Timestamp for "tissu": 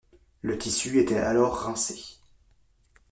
0.57-0.99